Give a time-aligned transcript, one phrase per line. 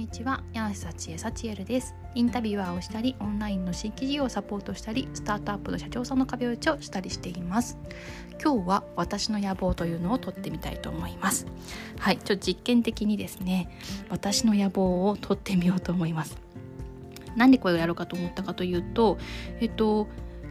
[0.00, 0.42] にちは。
[0.54, 1.94] 柳瀬幸恵幸恵です。
[2.14, 7.76] インタビュアーをしたりオンラインの新規事業をサポートしたりスタートアップの社長さんの壁打ちをしたりしています。
[8.42, 11.46] 今日は私の野望というのを取ってみたいと思います。
[11.98, 13.68] はいちょっと実験的にですね
[14.08, 16.38] 私の野望を取ってみようと思います。
[17.36, 19.18] なんでこれをやろうかと思ったかというと
[19.60, 20.08] えっと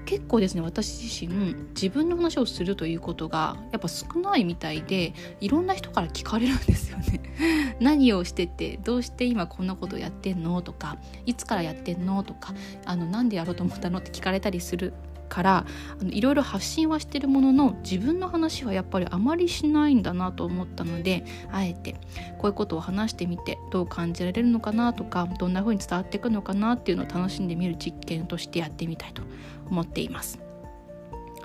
[0.09, 7.21] 結構ですね私自身自分の話をするということがやっぱ少ないみたいでいろんな人から聞かれるんですよね。
[7.79, 10.63] 何をしててどうして今こんなことやってんの？
[10.63, 12.23] とかいつからやってんの？
[12.23, 12.55] とか
[12.85, 13.99] あのなんでやろうと思ったの？
[13.99, 14.93] って聞かれたりする
[15.29, 15.65] から
[15.99, 21.93] あのいろいろ発信はしてるものの自分の話はやっぱりあまりしないんだなと思ったのであえて
[22.37, 29.21] こういうことを話してみてどう感じられるのかなとかどんな風に伝わっていくのかなっていうのを楽しんでみる実験としてやってみたいと
[29.69, 30.39] 思っています。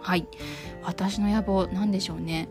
[0.01, 0.27] はい。
[0.83, 2.49] 私の野望なんでしょうね。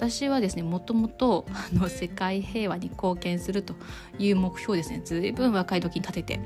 [0.00, 3.74] 私はですねもともとあの世界平和に貢献すると
[4.18, 6.40] いう目標ですねずいぶん若い時に立てて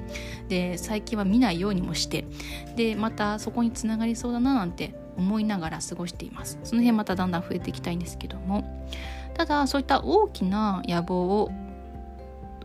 [0.48, 2.26] で最近は見ないようにもして
[2.74, 8.88] でまたそこにつながりそうだななんて思いながら過ごしていますその辺まただんだん増えていきたいんですけども
[9.34, 11.52] ただそういった大きな野望を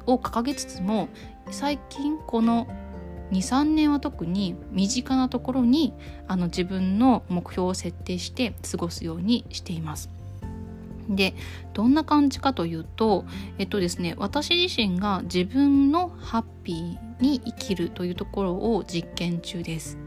[0.08, 1.08] を掲げつつも
[1.52, 2.68] 最近この
[3.32, 5.94] 23年は特に身近なところに
[6.28, 10.19] あの自分の目標を設定して過ごすようにしています。
[11.10, 11.34] で
[11.74, 13.26] どんな感じかというと
[13.58, 19.98] えっとですね私自身が自分のハッピーに生きるというところを実験中です。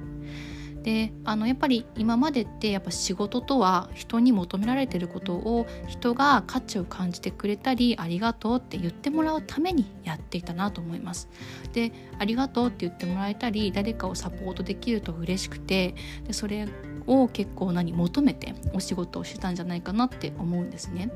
[0.83, 11.29] であのやっぱり今までってやっぱ仕事とは人に求められてることを人が価値を感じてくれたりありがとうって言ってもらうためにやっていたなと思います。
[11.73, 15.95] でありがとうって言ってもらえたり誰かをサポートできると嬉しくて
[16.27, 16.67] でそれ
[17.07, 21.11] を結構何求めてお仕事をしてたんじゃないかなって思うんですね。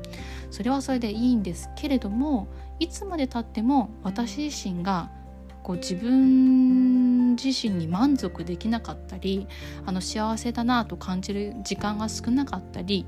[0.51, 2.47] それはそれでいいんですけれども
[2.79, 5.09] いつまでたっても私自身が
[5.63, 9.47] こう自分自身に満足できなかったり
[9.85, 13.05] あの幸せだなと感じる時間が少なかったり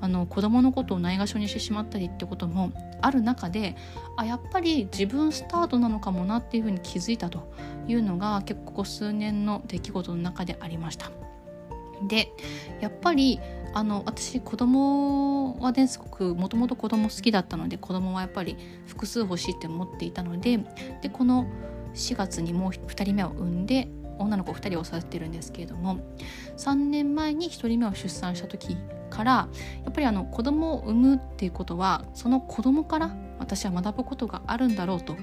[0.00, 3.74] あの子供のことをないがしろにしてしまったりってこともある中で
[4.18, 7.50] あやっぱり自分スタートなのかもなっていうふうに気づいたと
[7.88, 11.10] いうのが結構ここ数年の出来事の中でありました。
[12.06, 12.32] で
[12.80, 13.40] やっぱり
[13.74, 18.56] あの私子供はねすごくもともと子供好きだったので子供はやっぱり
[18.86, 20.58] 複数欲しいって思っていたので
[21.02, 21.46] でこの
[21.94, 23.88] 4月にもう2人目を産んで
[24.18, 25.98] 女の子2人を育ててるんですけれども
[26.56, 28.76] 3年前に1人目を出産した時
[29.10, 29.48] から
[29.84, 35.16] やっぱりあの子供を産むっていうことはその子供から私は学ぶことがあるんだろうと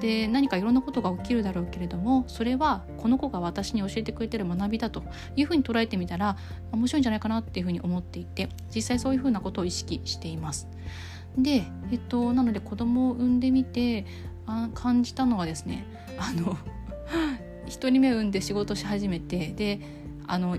[0.00, 5.02] で何かいろんなことが起きるだろうけれどもそれはこの子が私に教えてくれてる学びだと
[5.36, 6.36] いうふうに捉えてみたら
[6.72, 10.68] 面白いんじゃないかなっていうふうに思っていて実際そういうふうなことを意識しています。
[11.38, 14.06] で、えっと、なので子供を産んでみて
[14.46, 15.84] あ感じたのはですね
[16.18, 16.56] あの
[17.66, 19.80] 1人目産んで仕事し始めてで
[20.26, 20.56] あの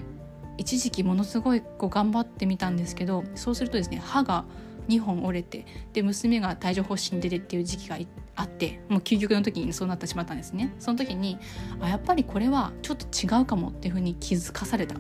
[0.57, 4.45] 一時期ものすごいこう頑張ってみたんですけどそうするとですね歯が
[4.87, 7.97] 2本折れてで娘が帯状疱疹出てっていう時期が
[8.35, 10.73] あってもう究極の時にそうなってしまったんですね。
[10.79, 11.37] その時に
[11.79, 14.95] あやっぱりこれはちょっと違うかもっていうふうに気づかされた。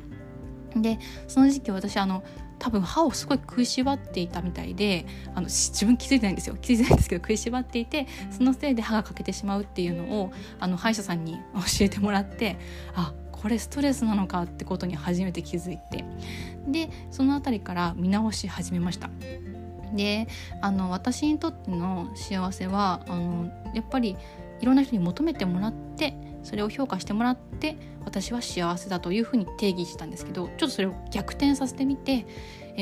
[0.75, 2.23] でその時期私あの
[2.59, 5.05] 多分歯をすごい食いしばっていたみたいで
[5.35, 6.57] あの自分気づいてないんですよ。
[6.59, 12.57] 気づいてないんですけど食いしばっていてそのせいで歯が欠けてしまうっていうのをあの歯医者さんに 教えてもらって
[12.95, 16.03] あこれストレスなのかってことに初めて気づいて。
[16.67, 19.09] でその辺りから見直し始めました。
[19.93, 20.27] で
[20.61, 24.17] あの私にとっての幸せはあのやっぱり
[24.59, 32.25] いろんな人に求めてもらってそれを評価してもらって私は幸せだというふうに定義したんですけどちょっとそれを逆転させてみて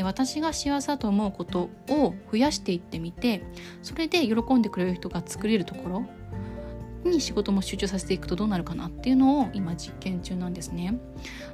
[0.03, 3.43] 私が幸せだと思うことを増やしていってみて
[3.81, 6.05] それで喜んでくれる人が作れるところ
[7.09, 10.99] に仕事も集中させていくとどうなるかなっていうのを今実験中なんですね。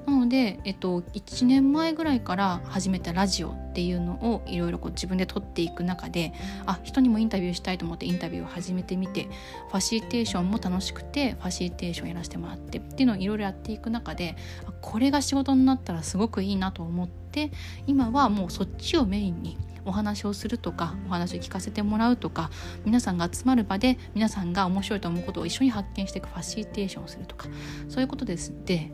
[0.06, 6.34] なので、えっと、1年前ぐらいから始めたラジオっていうのをいろいろ自分で撮っていく中で
[6.66, 9.28] あ人にもインタビューしたいと思ってインタビューを始めてみて
[9.70, 14.36] ファシリテーションも楽しくてファシリテーションやらせてもらってっていうのをいろいろやっていく中で
[14.82, 17.52] これが仕事になったらすごくいいなと思って
[17.88, 22.50] 今はもうそっちをメインにお話をするとかお話を聞かせてもらうとか
[22.86, 27.48] 皆さんが集まる場で皆さんが面白いと思うことを一緒に発見していくファシリテーションをするとか
[27.90, 28.92] そういうことですで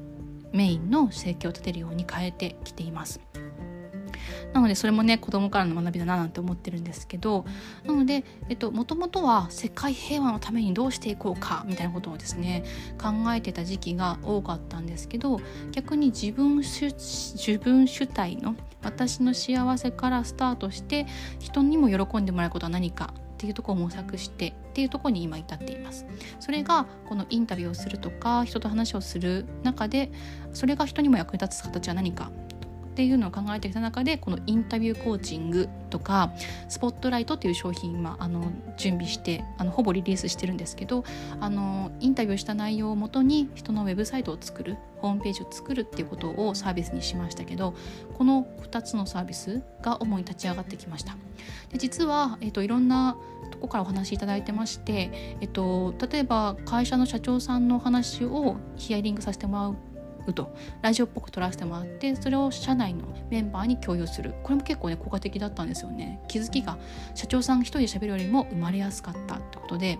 [0.53, 3.19] メインの生計を立てるように変えてきています。
[4.53, 7.45] なのでそれもね子供からの学びだななんて思ってるんですけど
[7.85, 8.23] なので
[8.71, 12.63] もともとは世界平和のためにどうしていこうかみたいなことをですね
[13.01, 15.39] 考えてた時期が多かったんですけど
[15.71, 21.07] 逆に自分主自分主体の私の幸せからスタートして
[21.39, 26.07] 人にも喜んでもらうことは何かっていうところを模索してっていうところに今至っています。
[26.39, 30.11] それがこのインタビューをするとか人と話をする中で
[30.53, 32.31] それが人にも役立つ形は何か
[32.97, 36.33] っていうのを考えてきた中でこのインタビューコーチングとか
[36.67, 41.03] スポットライトっていう商品今あの準備してあのほぼリリースしてるんですけど
[41.39, 47.75] あのインタビューした内容をもとに人のウェブサイトを作るホームページを作るっていうことをサービスにしましたけど
[48.17, 51.15] この2つのサービスが主に立ち上がってきました。
[51.69, 53.15] で実は、えっと、いろんな
[53.51, 59.75] とこからお話しいただいてまして、えっと、例えば会社の社長さんのお話をヒアリングさせてもらう
[60.27, 60.55] うと。
[60.81, 64.33] ラジオっぽく撮らせてもらってそれを社内のメンバーに共有する。
[64.43, 66.21] これも結構ね効果的だったんですよね。
[66.27, 66.77] 気づきが
[67.15, 69.99] 社長さん一人で喋るよりも生まれやすかったってことで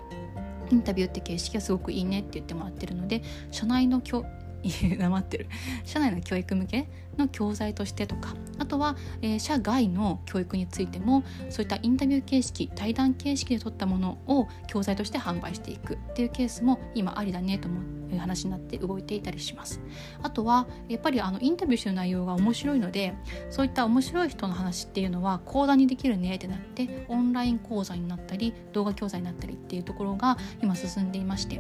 [0.72, 3.22] インタビューって形式がすごくいいねって言ってもらってるので
[3.52, 4.02] 社内の
[5.00, 5.48] 黙ってる。
[5.86, 19.82] 社内の教育向けの教材としてとかあとは、えー、社外の教育についてもそういったインタビュー形式対談形式で取ったものを教材として販売していくっていうケースも今ありだねと思う話になって動いていたりします。
[20.22, 23.14] あとはやっぱりあのインタビューしてる内容が面白いので
[23.50, 31.56] そういった面白い人の話っていうのは講座にできるねってなってオンライン講座になったり動画教材になったりっていうところが今進んでいまして。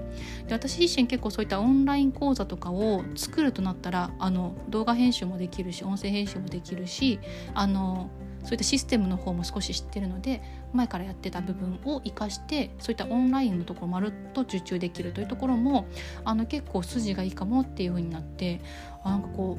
[0.48, 7.20] で私自身結構そういったオンライン講座とかを作るとなったらあの動画編集もでできるし音声編集もできるし
[7.54, 8.10] あの
[8.44, 10.42] そういったシステムの方も少し知ってるので
[10.74, 15.88] 前からやってた部分を生かしてそういったオンラインのところまるっと受注できるというところも
[16.24, 18.62] あの結構筋がいいかもっていう風になって
[19.04, 19.58] あなんかこ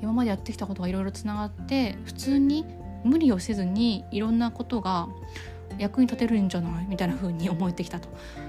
[0.00, 2.64] う今までやってきたことがいろいろつながって普通に
[3.04, 5.08] 無理をせずにいろんなことが
[5.78, 6.86] 役に立てるんじゃない？
[6.86, 8.08] みたいな風に思えてきたと。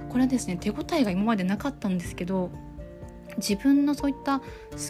[0.09, 2.51] これはですね手応えが今までなかったんですけど
[3.37, 4.45] 自分のそういった好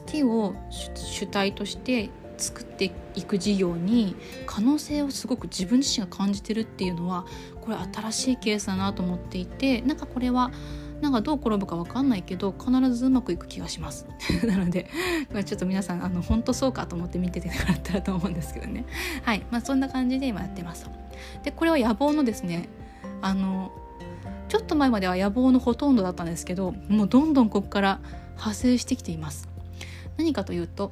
[0.06, 7.26] きを主体として作っていく事業に可能性をすごく自分自身が感じてるっていうのは
[7.62, 10.52] これ新しいケースだなと思っていてなんかこれは
[11.00, 14.08] なんかどう転ぶか分かんないけど必ずうまくいく気がします。
[14.48, 14.90] なので
[15.46, 18.86] ちょっと皆さんあの本当そうかと思って見ててもらったらと思うんですけどね。
[19.24, 19.46] はい。
[19.52, 20.90] まあそんな感じで今やってます
[21.44, 22.70] でこれは野望のですね
[23.22, 23.72] あの
[24.50, 28.00] ちょっと前までは野望のほとんどだったんですけどもうどんどんここから
[28.36, 29.50] 派生してきています。
[30.18, 30.92] 何かというと、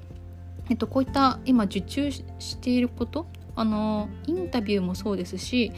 [0.69, 2.25] えっと、こういった今受注し
[2.59, 5.71] ていることあのインタビューもそうですし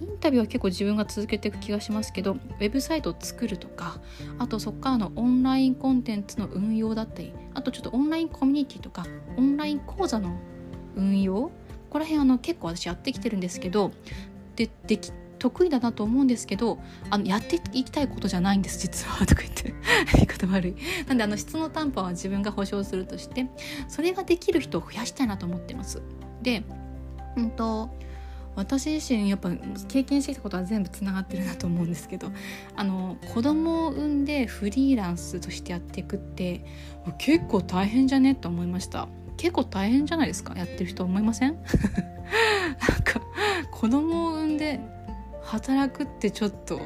[0.00, 4.00] インタビューは結構自分が続けていく気がしますけどウェブサイトを作るとか
[4.38, 9.04] あとそこからのオンラインコンテンツの運用だったりあとちょっとオンラインコミュニティとか
[9.36, 10.38] オンライン講座の
[10.96, 11.52] 運用こ
[11.90, 13.92] こら辺あの結構私やってきてるんですけど
[14.56, 16.78] ででき得意だなと思うんですけど
[17.10, 19.74] あのやっていきたいことじゃないんです実は とか言って。
[20.14, 20.74] 言い方悪い。
[21.08, 23.46] なんであの質の担保は自分が保証するとして
[23.88, 26.00] それができる人を増やしたいなと思ってます。
[26.42, 26.62] で
[27.36, 27.90] うんと
[28.56, 29.50] 私自身やっぱ
[29.88, 32.32] 経験してきたことは全部つながってるなと思うんですけど
[32.74, 36.64] あの子供を産んでフリーランスとしてやっていくって
[37.18, 38.34] 結構大変じゃね？
[38.34, 39.08] と思いました。
[39.36, 40.54] 結構大変じゃないですか？
[40.56, 41.54] やってる人思いません？
[41.56, 43.20] なんか
[43.70, 44.80] 子供を産んで
[45.50, 46.80] 働くってちょっと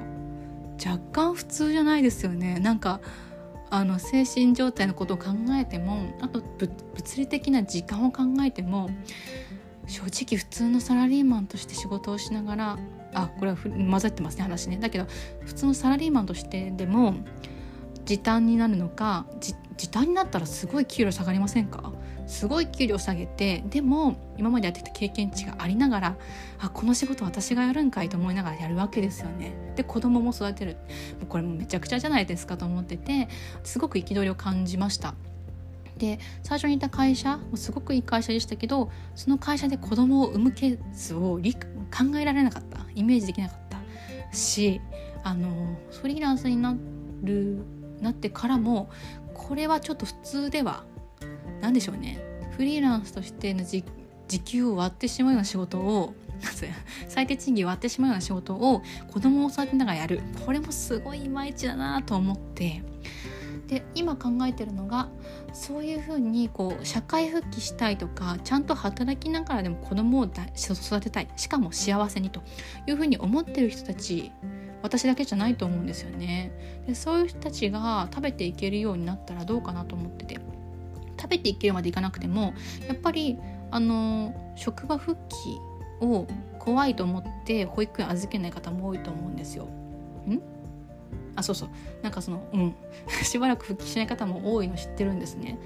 [0.85, 2.59] 若干普通じゃないですよね。
[2.59, 3.01] なんか
[3.71, 6.71] あの精神状態のことを考えてもあと物
[7.17, 8.91] 理的な時間を考えても
[9.87, 12.79] 正直普通のサラリーマンとして仕事をしながら
[13.13, 14.79] あこれは混ざってますね話ね。
[14.79, 15.07] だけど
[15.41, 17.15] 普通のサラリーマンとしてでも
[18.05, 19.55] 時短になるのか時
[19.91, 21.93] 短になったらすごい給料下がりませんか？
[22.27, 26.17] すごい給料下げてでも今までやってきた経験値がありながら
[26.59, 29.53] あこの仕事私がやるんかいと思いながらやるわけですよね。
[29.77, 30.77] で子供も育てる
[31.29, 33.29] これもめちゃくちゃじゃないですかと思ってて
[33.63, 35.15] すごく憤りを感じました。
[35.99, 43.59] で最初にいた会社もすごくいい会社でしたけどその会社で子供を産むケースを考えられなかったイメージできなかっ
[44.31, 44.81] たし
[45.23, 46.77] あのフリーランスにな
[47.23, 47.65] る
[48.01, 48.91] なってからも
[49.33, 50.85] これはちょっと普通では
[51.61, 52.23] 何でしょうね
[52.57, 53.65] フリーランスとしての
[54.35, 56.15] 時給を割ってしまうような仕事を
[57.09, 60.21] 最低賃金を割ってしまうような仕事を子供を育てながらやる。
[60.45, 62.83] これもすごいいまいちだなと思って。
[63.69, 65.09] で今考えてるのが
[65.55, 71.29] そういうふうにこう社会復帰したいとかちゃんと働きながらでも子供を育てたい。
[71.37, 72.43] しかも幸せにと。
[72.89, 74.33] いうふうに思ってる人たち
[74.83, 76.51] 私だけじゃないと思うんですよね。
[76.89, 80.41] でそういう人たちが食べていけるようになったらどうかなと思ってて。
[81.25, 82.53] 食べていけるまでいかなくても
[82.87, 83.39] やっぱり
[83.75, 85.59] あの職場復帰
[86.01, 86.29] を
[86.61, 89.65] 怖いと思って保育園預けない方も多いと思うんですよ。
[89.65, 90.41] ん？
[91.35, 91.69] あそうそう
[92.01, 92.75] なんかそのうん
[93.25, 95.59] しばらく復帰しない方も多いの知ってるんですね。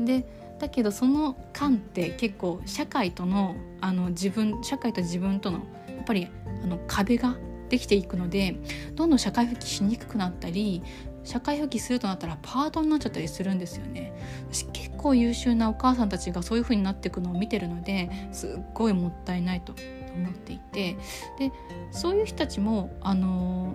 [0.00, 0.26] で
[0.58, 6.26] だけどその間って結構社会とのあの自分社会と自分とのやっぱり
[6.64, 7.36] あの壁が
[7.68, 8.56] できていくので
[8.96, 10.82] どんどん社会復帰しにくくなったり
[11.26, 14.12] 社会復帰するとなったらパートになっちゃったりするんですよね。
[14.50, 19.74] 私結構優秀なお母さんたちがそういう風になっていくのを見てるのですっごいもったいないと
[20.14, 20.96] 思っていて。
[21.38, 21.52] で
[21.90, 23.74] そういう人たちもあの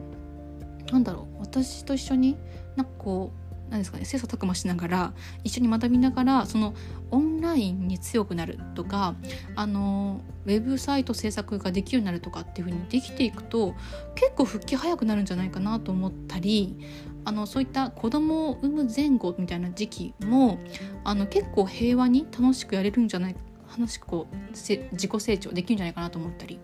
[0.91, 2.37] なんだろう私と一緒に
[2.75, 3.41] なんかこう
[3.71, 5.13] 何ですかね切磋琢磨しながら
[5.45, 6.75] 一緒に学びながらその
[7.09, 9.15] オンラインに強くなるとか
[9.55, 13.73] あのウェブサイト制作ができるようになるとかっていう風にできていくと
[14.15, 16.77] 結構復帰早くなるんじゃないかなと思ったり
[17.23, 20.59] あのそういった子供を産む前後みたいな時期も
[21.03, 23.35] あの結構平和に楽しくやれるんじゃない
[23.67, 26.59] 話こう自己成長できるんじゃないかなと思ったり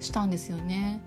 [0.00, 1.00] したんですよね。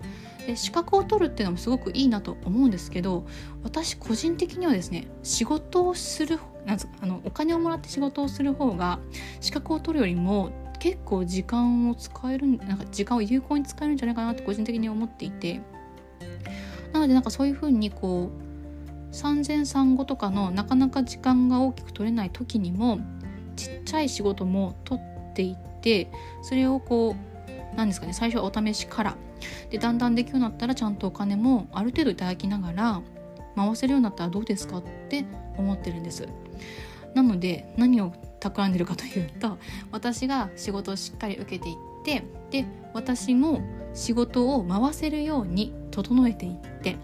[0.46, 3.24] で資格を取るっていうのもすごくいいなと思うんですけど
[3.62, 8.98] 私個人的にはですね仕事をするなんあのお金をもらって仕事をする方が
[9.40, 15.60] 資格を取るよりも結構時間を使えるなんか時間を有効に使えるんじゃないかなって個人的に思っていて
[16.92, 18.51] なのでなんかそういうふうにこう
[19.12, 22.98] 産前産後とかのなかなか時間が大きく取れない時にも
[23.56, 26.10] ちっちゃい仕事も取っていって
[26.42, 29.16] それをこう何ですかね最初はお試しから。
[29.70, 33.02] でだんだんできるようになったらちゃんとお金もある程度いただきながら
[33.56, 35.24] 回せるようになったらどうですかって
[35.58, 36.28] 思ってるんです。
[37.14, 39.58] なので何を企んでるかというと
[39.90, 43.62] 私が仕事をしっかり受けていってで私も
[43.94, 46.96] 仕事を回せるように整えていって。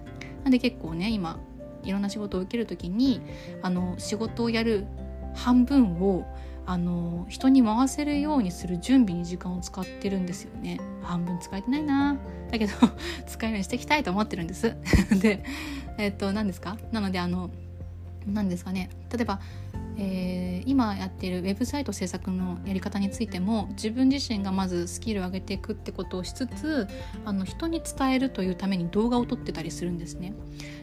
[0.45, 1.38] なんで結構ね今
[1.82, 3.20] いろんな仕事を受ける時に
[3.62, 4.87] あの仕事をやる
[5.35, 6.25] 半分を
[6.66, 10.78] あの人に回せるようにする準備に時間を使ってるんですよね。
[11.02, 12.16] 半分使えてないな。
[12.50, 12.73] だけど
[13.26, 14.76] 使えるようにしていきたいと思ってるんです。
[15.20, 15.42] で
[15.97, 16.76] えっ、と何ですか？
[16.92, 17.50] なのであの
[18.26, 18.90] 何ですかね？
[19.11, 19.40] 例えば
[20.00, 26.87] えー、今やっているウェブサイト制作のやり方についても自分自身がまずスキルを上げていくってことをしつつ
[27.25, 30.35] あの人に伝えるというために動画を撮ってたりするんですね。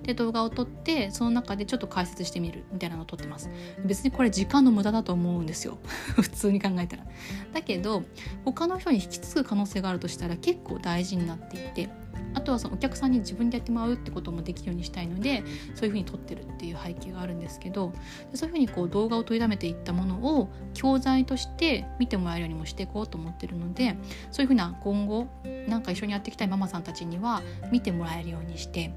[0.03, 3.49] で動画を撮ってその中でちょっと解説してみるみたいなのを撮ってます。
[3.85, 5.79] 別にこれ時間の無駄だと思うんですよ
[6.19, 7.05] 普通に考えたら。
[7.53, 8.03] だけど
[8.43, 11.89] 他の人に引き継ぐ可能性があるとしたら結構大事になっていて
[12.33, 17.93] あとはそのお客さんに自分でやってもらうってこともできるようにしたいのでそういうふうに撮ってるっていう背景があるんですけど
[18.33, 23.95] そういうふうにこう動画を取りだめていったものを教材として見てもらえるようにもしていこうと思ってるので
[24.31, 25.27] そういうふうな今後
[25.67, 27.41] なんか一緒にやっていきたいママさんたちには
[27.71, 28.93] 見てもらえるようにして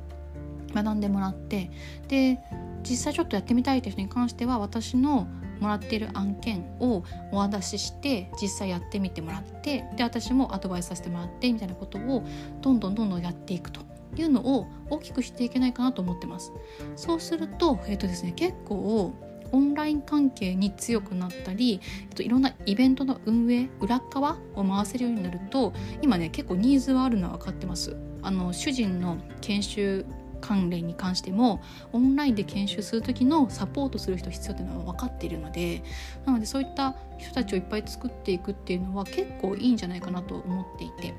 [0.74, 1.70] 学んでもらって
[2.08, 2.38] で
[2.82, 5.26] 実際ちょっとやってみたいという人に関しては私の
[5.60, 12.24] もらっている案件をお渡しして実際やってみてもらってで私もアドバイスさせてもらってみたいなことを
[12.60, 13.80] どんどんどんどんやっていくと
[14.16, 16.52] いうのを大きくしていけないかなと思ってます。
[16.96, 19.12] そうすると,、えーとですね、結構
[19.50, 27.96] オンライン関係に強くなったり、えっと、いろんなイベントの運営裏側を回せるようになると今ね結構ニーズはあるのは分かってます。
[28.22, 30.06] あの主人の研修
[30.40, 31.60] 関連に関しても
[31.92, 35.82] オンラインで研修する時のサポートする人必要っていうのは分かっているので
[36.24, 41.14] なのでそういった人たちをいっぱい作っていくっていうのは結構いいんじゃないかなと思っていて。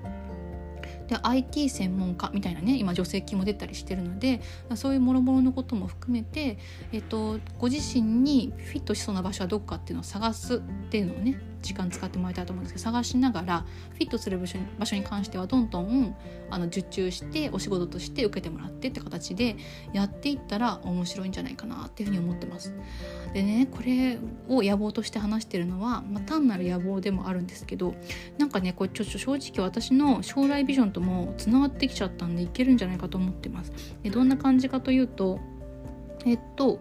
[1.09, 4.41] で IT 専門家みたいなね今助成金も出たりしてるので
[4.75, 6.59] そういうもろもろのことも含めて、
[6.91, 10.59] えっと、ご自身にフィットしそうな場所はどこかっていうのを探すっ
[10.89, 16.15] ていうのをね時間使ってもらいたいと思うんですけど探しながらフィットする場所に場所に関してはどんどん
[16.49, 19.55] あの受注してお仕事として受けてもらってって形で
[19.93, 22.73] やっていったら面白いんじゃないかなっていうふうに思ってます。
[23.33, 27.95] でねこれを野望として話してるのは、まあ、単なる野望でもあるんですけど
[28.37, 33.71] なんかねこれちょっと正直私の将来ビジョンともつながってきちゃったんでいけるんじゃないかと思ってます。
[34.03, 35.39] でどんな感じかというと
[36.25, 36.79] えっと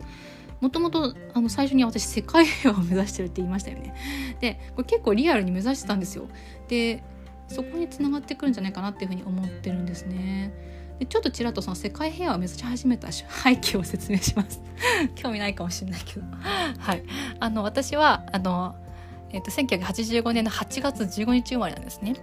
[0.60, 1.14] もともと
[1.48, 3.94] 最初に私世界平和を目指してるって言いましたよね。
[4.40, 6.28] でこれ結構リアルに目指してたんですよ。
[6.68, 7.02] で
[7.48, 10.52] そこにつながってくるんじゃないかなっていうふうに思ってるんですね。
[10.98, 14.60] でちょっとちらっとその世界平和を目指し始めた背景を説明します。
[15.14, 16.26] 興味ないかもしれないけど。
[16.78, 17.04] はい。
[17.38, 18.74] あの私はあの
[19.30, 22.14] えーと、1985年の8月15日生まれなんですね。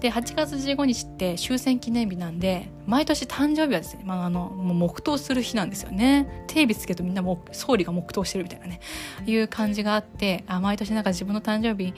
[0.00, 6.44] で8月15日って終戦記念日なんで毎年誕生日はですね、まあ、あのもう黙祷する日なんですよね。
[6.48, 8.80] テレビつけるとみんなも総理が黙祷してるみたいなね
[9.26, 11.94] いう感じがあってあ毎年なんか自分の誕生日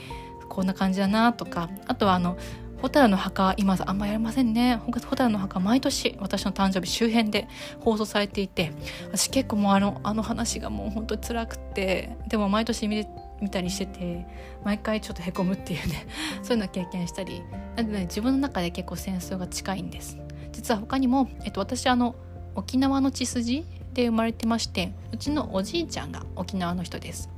[0.48, 2.36] こんな感じだなとかあとはあの
[2.84, 7.48] 蛍の墓今あんまやりませんね蛍の墓毎年私の誕生日周辺で
[7.80, 8.72] 放送されていて
[9.10, 14.26] 私結構もうあのあの話がもう本当に辛くてでも毎年見て見たりしてて
[14.64, 16.06] 毎回ちょっとへこむっていうね
[16.42, 17.42] そういうのを経験したり
[17.76, 20.18] なんで、ね、自分の中で結構戦争が近いんです。
[20.52, 22.14] 実は他にも、えっと、私あの
[22.54, 27.30] 沖縄の血筋で生まれてましてうちのおじいちゃんが沖縄の人です。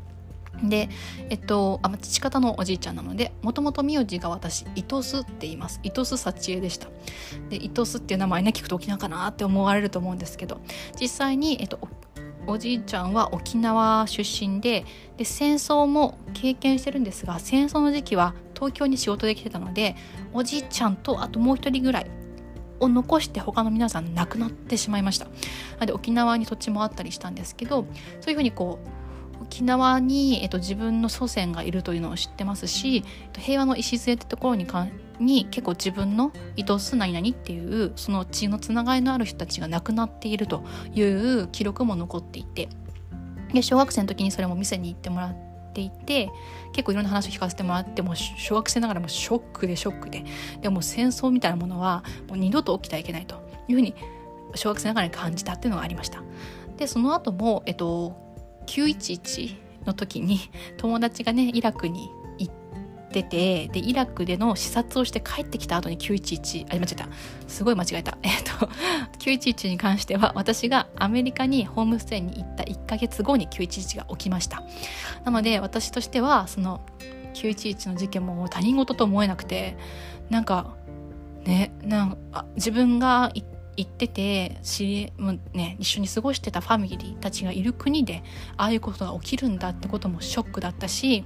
[0.62, 0.88] で、
[1.28, 5.80] えっと、あ父方のおじいちゃんなのでもともと名字が私伊藤巣って言います。
[5.82, 6.88] 伊藤巣幸恵でした。
[7.50, 10.60] で伊藤巣っていう名前ね聞くと沖縄かなって思われると思うんですけど
[11.00, 11.78] 実際に、えっと、
[12.46, 14.84] おじいちゃんは沖縄出身で
[15.16, 19.96] で戦争も経験してるんですが戦争の時期は東京に仕事で来てたので
[20.32, 22.10] おじいちゃんとあともう一人ぐらい
[22.80, 25.26] を残して他の皆さん亡くなってしまいました。
[25.84, 27.86] で沖縄に土地もあったりしたんですけど
[28.20, 33.04] そういうふうにこう沖縄に、えっと、自分の祖先がいるというのを知ってますし
[33.38, 34.86] 平和の礎ってところにか
[35.20, 42.68] に結構自分の伊藤す何々っていうその血のつながりのある人たちが亡くなっているという記録も残っていて
[43.52, 46.30] で小学生の時にそれも店に行ってもらっていて
[46.73, 50.25] 結構いろんな話を聞かせてもらっても小学生ながらもショックでショックで
[50.61, 53.37] でも戦争みたいなものはもう二度と起きてはいけないと
[53.68, 53.94] いうふうに
[54.54, 56.23] 小学生ながらに感じたっていうのがありました。
[56.76, 58.14] でその後も、えっと、
[58.66, 59.56] 911
[59.87, 60.40] の時に
[60.76, 62.11] 友達がねイラクに
[63.23, 67.08] ってでイラクでの視察をして帰ってきた後に911あ間違えた。
[67.46, 68.18] すごい間違えた。
[68.23, 68.50] えっと
[69.18, 74.62] 911に関しては私がアメリカにホームステイに行った1ヶ月後に911が起きました。
[75.25, 76.80] なので私としてはその
[77.35, 79.76] 911の事件も他人事と思えなくて
[80.30, 80.75] なんか
[81.44, 88.23] ねなんか自分が行っ行ってて知りもね一緒に過ごしてたファミリーたちがいる国で
[88.56, 91.25] ああいうことが起きるんだってこともショックだったし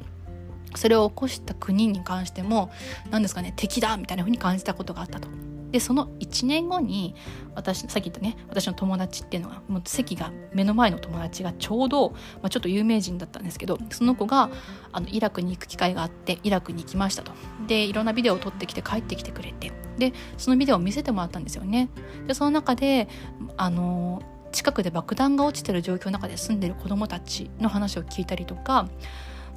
[0.75, 2.71] それを起こした国に関しても
[3.11, 5.29] 何ですかね敵だみたいな風に感じたことがあったと。
[5.71, 7.15] でその1年後に
[7.55, 14.51] 私さっき言ったね私の友達っていうのがもう席が目の前の友達がちょうど、まあ、ちょっと有名人だったんですけどその子が
[14.93, 17.33] あのイラクに行く機会があってイラクに行きましたと。
[17.67, 19.73] でいろんなビデオを撮ってきて帰ってきてくれて。
[19.99, 21.91] でそのビデオを見せてもらったんですよね。
[22.27, 23.09] でその中で
[23.57, 28.89] あの近くで爆弾が落ちてる状況の中で住んでる子どもたちの話を聞いたりとか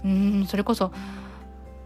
[0.04, 0.92] うんそれこそ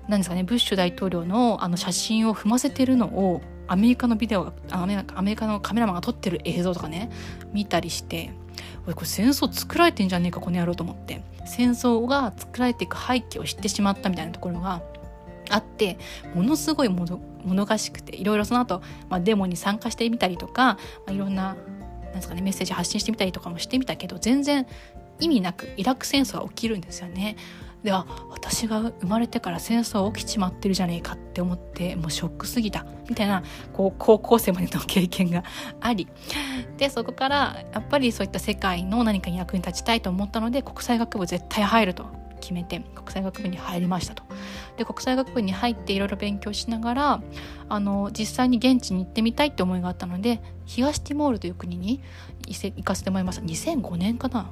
[0.08, 7.12] 何ですかねブッシュ大統領のあの写真を踏ませてるのをアメリカのビデオがアメリカのカメラマンが撮ってる映像とかね
[7.52, 8.32] 見たりして
[8.86, 14.82] これ戦争作られてんじゃねえかこの野郎と思って戦争が作られていく背景を知ってしまったみたいなところが
[15.50, 15.98] あって
[16.34, 20.78] ものすごいものものがしくていろいろその後、まあデモに参加してみたりとか、ま
[21.08, 21.56] あ、いろんな
[22.04, 24.68] なんですか、ね、メッセージ発信してみたりとかもしてみたけど全然
[25.20, 27.38] 意味なくイラク戦争は起きるんですよね。
[27.84, 32.86] では私が生まれてから戦争起きちまってるじゃねえかって思ってもうショックすぎた。
[33.10, 35.44] みたいなこう高校生までの経験が
[35.80, 36.08] あり。
[36.78, 42.06] でそこからやっぱりそういった世界の何かに役に立ちたいと思ったので国際学部絶対入ると。
[42.40, 44.24] 決めて国際学部に入りましたと。
[44.78, 47.22] で国際学部に入っていろいろ勉強しながら
[47.68, 52.02] あの実際に現地に行ってみたいって思いがあったので東ティモールという国に
[52.46, 53.42] 行かせてもらいました。
[53.42, 54.50] 2005年かな。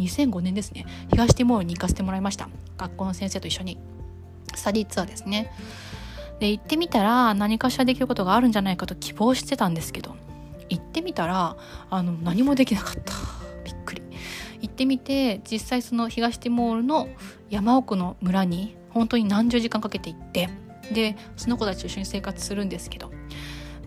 [0.00, 0.86] 2005年ですね。
[1.10, 2.48] 東ティモールに行かせてもらいました。
[2.78, 3.78] 学校の先生と一緒に。
[4.54, 5.52] スタディツアーですね。
[6.40, 10.16] で行ってみたら何かしらできることがあるんじゃないかと希望してたんですけど。
[10.68, 11.56] 行ってみたら
[11.90, 13.12] あの何もできなかった。
[13.64, 14.02] びっくり。
[14.60, 17.08] 行ってみて実際その東ティモールの
[17.50, 20.48] 山奥の村に本当に何十時間かけて行って
[20.92, 23.10] でその子たちと一緒に生活するんですけど。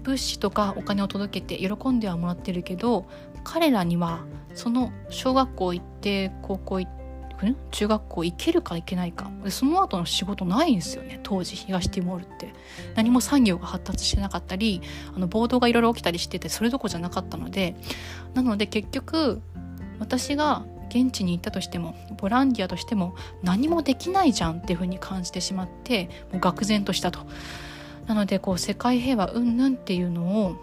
[0.03, 3.05] 物資とかお金を届けて喜んではもらってるけど
[3.43, 4.21] 彼らには
[4.53, 7.03] その小学校行って高校行って
[7.71, 9.29] 中学校行けるか行けないか。
[9.49, 12.53] その後の仕事ないんですよね当時東ティモールって。
[12.95, 14.81] 何も産業が発達してなかったり
[15.13, 17.75] あの暴動がいろいろ起きたりしててそれどころじゃなかったので。
[18.33, 19.41] なので結局
[19.99, 27.19] 私が現地に行ったとしてもボランティアとしても何もできないじゃんっていうふうに感じてしまってもう愕然としたと。
[28.07, 30.55] なのでこう世界平和うんぬんっていうのを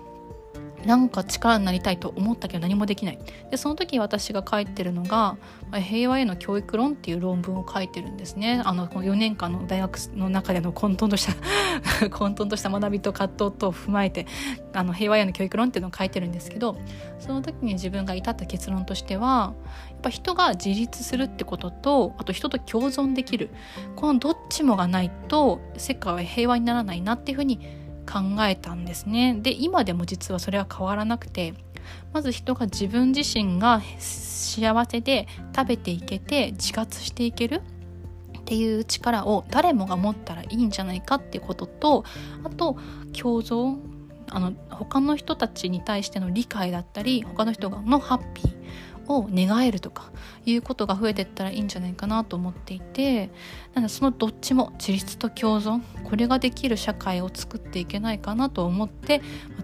[0.87, 3.19] なんか力になりたいと思ったけど何もできない。
[3.51, 5.37] でその時私が書いてるのが
[5.73, 8.62] 「平和への教育論」っていう論文を書いてるんですね。
[8.64, 11.35] あのこの4年間の大学の中での混沌とした
[12.11, 14.27] 混沌とした学びと葛藤と踏まえて
[14.73, 16.77] あの平和への教育論っていうのを書いてるんですけど
[17.19, 19.53] その時に自分が至った結論としては
[19.90, 23.51] やっぱ人が自立するってこととあと人と共存できる。
[23.97, 27.61] このどっちもがないと世界は平和にならないなっていうふうに
[28.11, 29.35] 考えたんですね。
[29.40, 31.55] で今でも実はそれは変わらなくて
[32.12, 37.62] まず人が自分自身が幸せで食べていけて自活していける
[38.38, 42.05] っていう力を誰もが持ったらいいんじゃないかっていうことと
[42.42, 42.77] あと
[43.16, 43.79] 共存
[44.29, 48.55] あの他の人たちに対しての理解だったり他の人のハッピー
[49.16, 50.11] を願えるとか
[50.46, 53.31] いうことが増えてったらいいんじゃないかなと思っていて
[53.75, 59.20] なのでそのどっちも自立と共存これができる社会を作っていけないかなと思って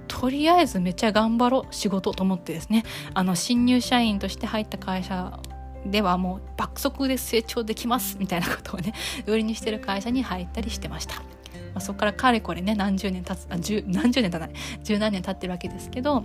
[0.09, 5.41] とりあえずめっちゃ頑張ろう仕事と思ってですねあの新入社員として入った会社
[5.87, 8.93] ではもう爆速で成長できますみたいなことをね
[9.27, 11.23] 売りにしてる会社に入ったりしてました。
[11.77, 14.51] まあ、そこからかれこれね何十年経つあ十何十年経たない
[14.83, 16.25] 十何年経ってるわけですけど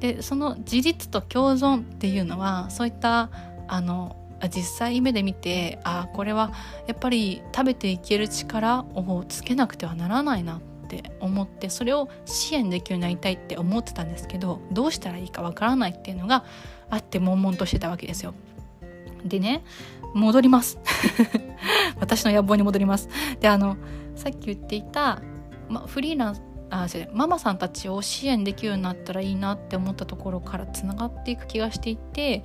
[0.00, 3.30] でその自立と共存っていうのはそういった
[3.68, 4.16] あの
[4.48, 6.52] 実際目で見てああこれは
[6.86, 16.44] やっぱり食べていける力をつけなくてはならないなって思ってそれを支援できるようになりたいって思ってたんですけどどうしたらいいかわからないっていうのが
[16.90, 18.34] あって悶々としてたわけですよ。
[19.24, 19.64] でね
[20.12, 20.78] 戻ります
[21.98, 23.08] 私の野望に戻ります。
[23.40, 23.76] であの
[24.14, 25.22] さっき言っていた、
[25.68, 26.36] ま、フリーラン
[26.74, 32.42] あママさんたちを支援できるようになったらいいなって思ったところからつながっていく気がしていて、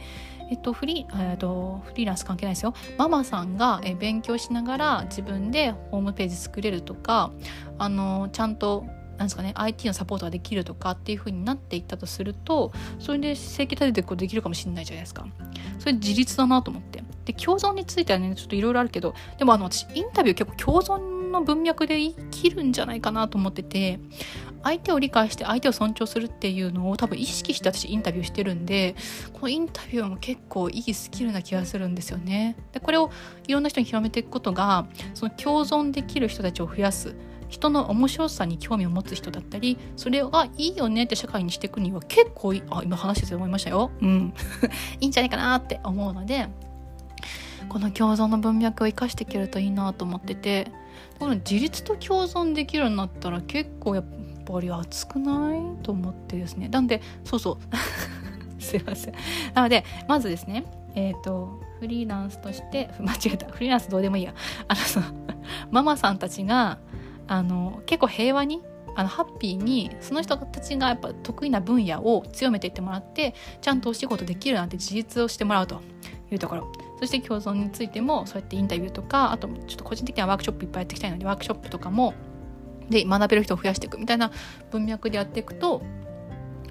[0.52, 2.76] えっと、フリー、えっと、フリーランス関係ないですよ。
[2.98, 7.32] ママさんが勉強しながら自分でホームページ作れるとか
[7.80, 8.86] あのちゃんと
[9.18, 15.26] なんですかね IT のサポートができるとかっていう風になっていったとするとそれで生計立ててことできるかもしれないじゃないですか。
[15.80, 17.04] それ自立だなと思って。
[17.26, 24.00] で共存についてはねちょっといろいろあるけどでもあの私インタビュー結構共存の文脈で生きるんじゃないかなと思ってて
[24.63, 28.96] 相手を理解して相手を尊重するっていうのを多分意識して私インタビューしてるんで
[29.34, 32.58] このインタビューも結構いいスキルな気がするんですよね。
[32.74, 33.10] でこれを
[33.48, 37.15] いろんな人に広めていくことがその共存できる人たちを増やす
[37.48, 43.92] 人の面白さに興味を持つ人だったりそれがいいよねって社会にしていくには結構あ今話してて思いましたよ。
[44.02, 44.34] うん
[45.02, 46.48] いいんじゃないかなって思うので
[47.68, 50.72] この共存の文脈を生かしていけるといいなと思ってて
[51.20, 54.06] この自立と共存できるようになったら結構やっ
[54.46, 56.70] ぱり熱くないと思ってですね。
[56.70, 57.58] なんでそうそう。
[58.62, 59.14] すいません。
[59.54, 60.64] なのでまずですね
[60.96, 63.48] えっ、ー、とフリーランスとして 間違えた。
[63.48, 64.34] フリーランスどうでもいいや。
[64.68, 65.06] あのその
[65.72, 66.80] ママさんたちが
[67.28, 68.62] あの結構平和に
[68.96, 75.82] あのハッピーにその人たちがやっぱ得意な分野を強めていってもらってちゃんとお仕事できるなんて事実をしてもらうと
[76.32, 76.88] いうところ。
[77.00, 82.14] そして共存についてもそうやってインタビューとかあとちょっと個人的にはワークショップいっぱいやっていきたいのでワークショップとかも
[82.90, 84.32] で学べる人を増やしていくみたいな
[84.72, 85.82] 文脈でやっていくと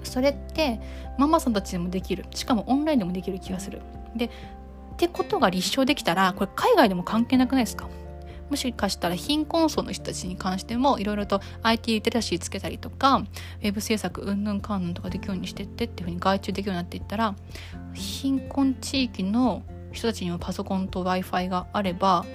[0.03, 0.79] それって
[1.17, 3.81] ママさんたちでもできるしかもオンラインでもできる気がする。
[4.15, 4.29] でっ
[4.97, 7.87] てことが立証できたらこれ海外でも関係なくないですか？
[8.49, 17.35] もしかしたら貧困層の人たちに関してもいろいろと IT リテラシーつけたりとかウェブ制作うんぬんかんぬんとかできるようにしてってっていうふうに外注できるようになっていったら
[17.93, 22.25] 貧困地域の人たちにもパソコンと w i f i があれば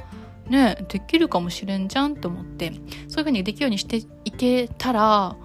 [0.49, 2.73] ねできるかもしれんじゃんと思って
[3.09, 5.37] そういうふうにできるようにしていけたら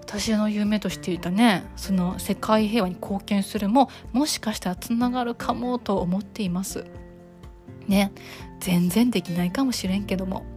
[0.00, 6.84] 私の夢としていたねその世界平和に貢献するももしかしたらつながるかもと思っています。
[7.88, 8.12] ね
[8.60, 10.44] 全然できないかもしれんけども。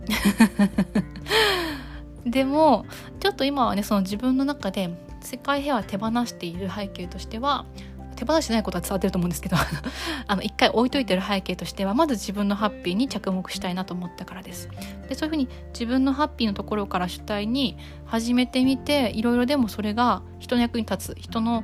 [2.25, 2.85] でも
[3.21, 4.89] ちょっと今はねその自分の中で
[5.21, 7.65] 世界平和手放している背景としては
[8.17, 9.55] 手放してないことは伝わってると思うんですけど
[10.27, 14.69] あの一回置いといてる背景としてはまず自分のハッピーに着目したいなと思ったからです。
[15.07, 21.63] でそういうふうに自分のハッピーのところから主体に始めてみていろいろでもそれが人の役に立つ人の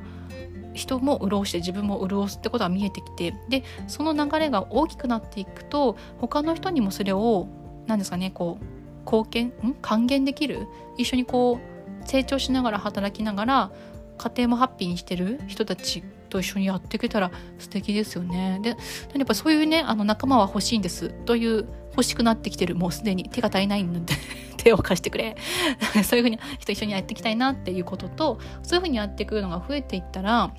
[0.72, 7.48] 人も潤して自分も潤すってことが見えてきてでその流れが大きくなっていくと他の人にもそれを
[7.86, 8.64] 何ですかねこう
[9.04, 9.74] 貢献ん？
[9.82, 10.66] 還元できる？
[10.96, 13.70] 一緒にこう成長しながら働きながら
[14.18, 16.02] 家庭もハッピーにしてる人たち
[16.34, 18.58] と一緒にやっていけたら素敵ですよね。
[18.60, 18.74] で、や
[19.22, 24.14] っぱそういうね、あの仲間は欲しいんですという欲しくなってきてる、もうすでに手が足りないので
[24.58, 25.36] 手を貸してくれ。
[26.02, 30.50] そういうふうに人一緒にやっていきたいなっていうことと、そういうふうにやっていくのが増えていったら、や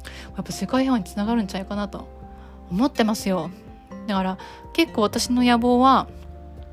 [0.42, 2.08] っぱ世界平和につながるんちゃうかなと
[2.72, 3.50] 思ってますよ。
[4.08, 4.38] だから
[4.74, 6.08] 結構私の野望は、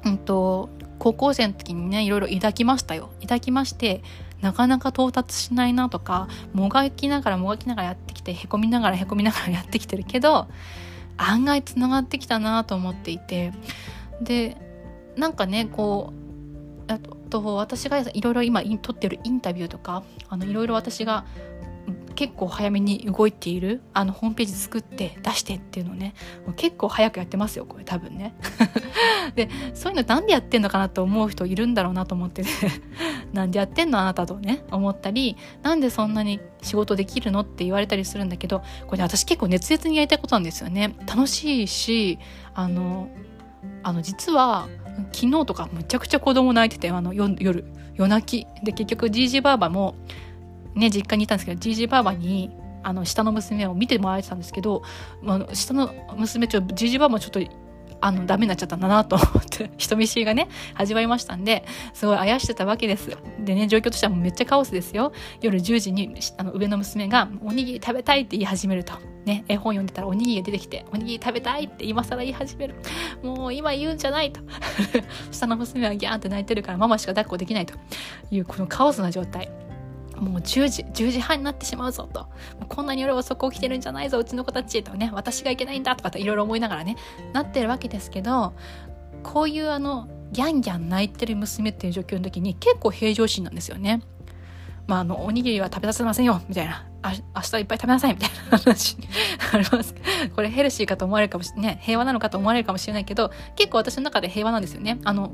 [0.04, 0.68] うんと、
[1.00, 3.10] 高校生の時にね、いろいろ抱きましたよ。
[3.22, 4.02] 抱きまして、
[4.42, 10.48] なかなか到達しないなとかもがきながらもがきながらやってきてへこみながらへこみながら やってきてるけど
[11.16, 13.52] 案外つながってきたなと思っていて。
[14.20, 14.56] で
[15.16, 16.12] なんかねこ
[16.88, 20.04] うあと私がいろいろ今撮ってるインタビューとか
[20.40, 21.24] いろいろ私が
[22.14, 26.14] 結構早めに動いているあのホームページ作って出してっていうのをね
[26.56, 28.34] 結構早くやってますよこれ多分ね。
[29.34, 32.42] でそういうのなんでやってんのかなと思う人いるんだろうなと思って。
[32.42, 32.48] ね
[33.32, 37.40] なんでやってんのあなたとね思ったりなんでそんなに仕事できるの？
[37.40, 40.94] って言われたりするんだけどこれ、ね、私結構熱烈にやりたいことなんですよね。
[41.06, 42.18] 楽しいし
[42.54, 43.08] あの
[43.82, 44.68] あの実は
[45.12, 47.34] 昨日とかむちゃくちゃ子供泣いててあの夜
[47.94, 48.64] 夜泣き。
[48.64, 49.94] で結局じいじばあばも
[50.74, 52.50] ね実家にいたんですけどじいじばあばに
[52.82, 54.82] あの下の娘を見てもらえてたんですけど、
[55.22, 57.40] まあ、下の娘ちょじいじばあばちょっと
[58.02, 63.16] あのダメになっちゃったんだなと思って 人見知りがね始まりましたんですごいあやしてたわけです。
[63.38, 65.12] でね状況としてはめっちゃカオスですよ。
[65.40, 68.94] 夜10時にあの上の娘が「おにぎり食べたい」って言い始めると。
[69.24, 72.74] ね絵本読んでたらおにぎりが出てきて「おにぎり食べたい」って今更言い始める
[73.22, 74.40] もう今言うんじゃないと。
[75.30, 77.74] 下の娘はギャーンって泣いてるからママしか抱っこできないと
[78.32, 79.48] いうこのカオスな状態。
[80.22, 82.28] もう10時、10時半になってしまうぞと。
[82.68, 86.96] こんなに夜遅く起きてるんじゃないぞ、うちの子たちとね、私がいけないんだとかっていろいろ思いながらね、
[87.32, 88.54] なってるわけですけど、
[89.22, 94.02] こういうあの、ギャンギャン泣いてる娘っていう状況の時に結構平常心なんですよね。
[94.86, 96.86] まあ、あの、おにぎりは食べさせませんよ、みたいな。
[97.02, 98.96] あ明日いっぱい食べなさい、みたいな話
[99.52, 99.94] あります。
[100.34, 104.98] これヘルシーかと思われるかもしれない、平和なのかと思われるかもしれないけど、結構私の中で平和なんですよね。
[105.04, 105.32] あの、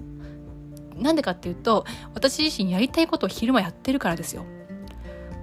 [0.96, 4.44] なんでかっていうと、私自身やりたいことを昼間やってるからですよ。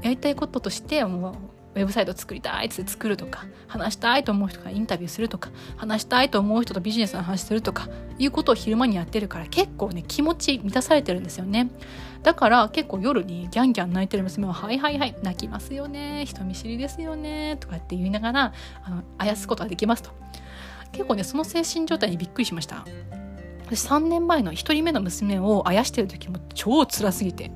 [0.06, 7.90] やりたいこととしてもうウェブサイト作りたいって作るとか話したいと思う人がインタビューするとか話したいと思う人とビジネスの話するとか
[8.20, 11.72] いうことを昼間にやってるから結構ね気持ち満たされてるんですよね。
[12.22, 20.12] だから結構夜にギャンギャン泣いてる娘は「はいはいはい泣きますよね人見知りですよね」とかって言いながらあのあやすことができますと。
[20.92, 22.86] 結構ねその精神状態にびっくりしました。
[23.66, 27.52] 私3年前の1人目の娘をあやしてる時も超辛すぎて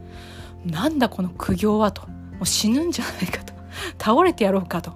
[0.66, 2.19] なんだこの苦行はと。
[2.40, 3.54] もう死ぬんじゃないかと。
[4.02, 4.94] 倒れてやろうかと。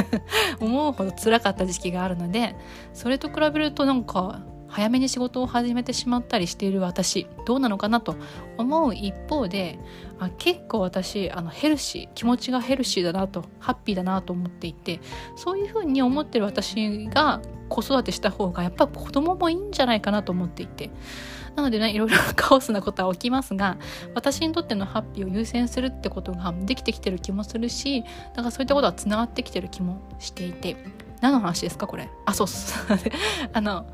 [0.60, 2.54] 思うほど辛かった時期があるので
[2.92, 4.40] それと比べるとなんか
[4.70, 8.16] 早めに仕事を始めてしまったりしている私どうなのかなと
[8.56, 9.78] 思う一方で
[10.18, 15.00] あ結構私あのヘルシー気持ちがヘルシーだなとハッピーだなと思っていて
[15.36, 20.90] そういうふうに思ってる私が子育てした方がやっぱ子供もいいんじゃないかなと思っていて。
[21.56, 23.76] なのでねいろいろカオスなことは起きますが
[24.14, 28.04] 私にとってのハッピーを優先するってことができてきてる気もするし
[28.36, 30.76] だからそういったことはつながってきてる気もしていて。
[31.20, 32.08] 何の話ですかこれ？
[32.24, 32.98] あそうそう。
[33.52, 33.84] あの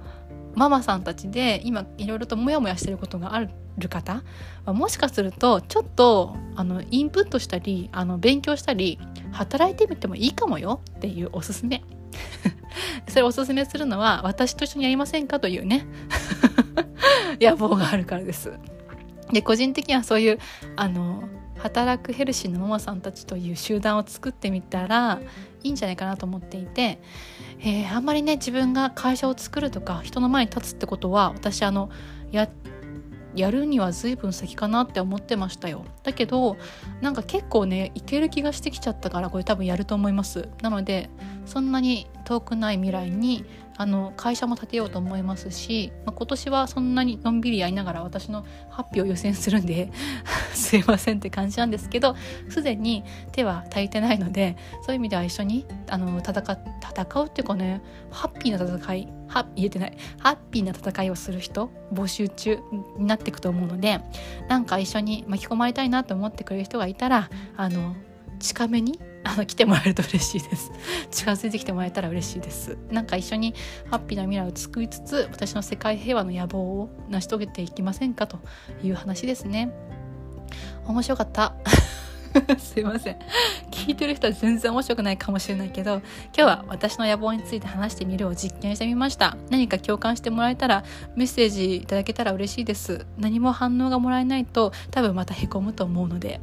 [0.56, 3.50] ママさんたちで今いろいろとモヤモヤしてることがある
[3.88, 4.22] 方
[4.64, 8.98] はもしかするとちょっとあのインプットしたりあの勉強したり
[9.32, 11.84] 働いてみてもいいかもよっていうおすすめ
[13.08, 15.86] それおすすめするのは私と一緒にやりませんかというね
[17.38, 18.52] 野望があるからです。
[19.30, 20.38] で個人的にはそういう
[20.76, 21.24] あの
[21.66, 25.20] 働くヘルシーなママさんたちという集団を作ってみたら
[25.62, 27.00] いいんじゃないかなと思っていて、
[27.60, 31.90] えー、あんまりね自分が会社を作るとか人の前に立つってことは私あの
[32.30, 32.48] や
[33.34, 35.84] やるには随分先かなって思ってましたよ。
[36.04, 36.56] だけど
[37.02, 40.48] なんか結構ねいける気がしてきちゃったからこれ多分やると思います。
[40.62, 41.10] なので
[41.44, 43.44] そんなに遠くない未来に
[43.76, 49.90] あの会社も建てようと思いますし、まあ、今年はそんなにのんびりやりながら私のハッピーを優先するんで
[50.54, 52.16] すいませんって感じなんですけど
[52.48, 56.42] すでに手は足りてないのでそういう意味では一緒にあの戦
[56.80, 62.58] 戦うっていうかねハッピーな戦いは言えてないハッピーな戦いをする人募集中
[62.98, 64.00] になっていくと思うので
[64.48, 67.94] なんか一緒に巻き込まれたいなと思ってくれる人がいたらあの
[68.38, 70.70] 近めにあの来てもらえると嬉しいです。
[71.10, 72.78] 近づいてきてもらえたら嬉しいです。
[72.90, 73.54] なんか一緒に
[73.90, 78.38] ハッピーな未来を作りつつ私の世界平和の野望を成し遂げていきませんかと
[78.82, 79.72] いう話ですね。
[80.86, 81.54] 面白かった。
[82.58, 83.18] すいません。
[83.70, 86.02] 聞いてる人は全然面白くないかもしれないけど今
[86.34, 89.36] 日は私の野望について話してみるを実験してみました。
[89.50, 90.84] 何か共感してもらえたら
[91.16, 93.06] メッセージいただけたら嬉しいです。
[93.18, 96.40] 何も反応がもらえないと多分またへこむと思うので。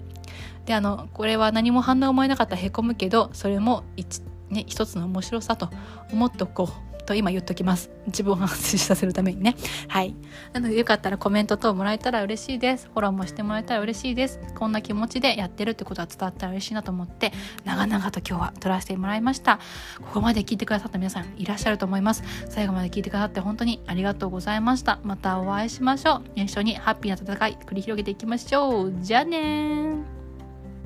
[0.65, 5.69] であのこれは何も反応もらえなかったらへこむけどそれも一,、ね、一つの面白さと
[6.11, 7.89] 思っておこうと今言っときます。
[8.07, 9.55] 自分を反省させるためにね。
[9.87, 10.15] はい。
[10.53, 12.87] なのでよかったらコメント等もらえたら嬉しいです。
[12.87, 14.39] フォローもしてもらえたら嬉しいです。
[14.55, 17.31] こんな気持ちでやってるってことは伝わったら嬉しいなと思って、
[17.65, 19.59] 長々と今日は撮らせてもらいました。
[20.01, 22.23] ここまで聞いてくださった皆さんいらっしゃると思います。
[22.49, 24.99] 最後まで聞いてくださって本当にありがとうございました。
[25.03, 26.23] またお会いしましょう。
[26.35, 28.93] 一緒にハッピーな戦い繰り広げていきましょう。
[29.01, 30.12] じゃあね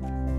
[0.00, 0.37] Bye.